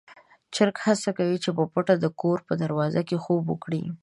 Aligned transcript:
چرګ 0.55 0.75
هڅه 0.85 1.09
کوي 1.17 1.37
چې 1.43 1.49
په 1.57 1.63
پټه 1.73 1.95
د 1.99 2.05
کور 2.21 2.37
په 2.47 2.53
دروازه 2.63 3.01
کې 3.07 3.17
خوب 3.23 3.43
وکړي. 3.47 3.83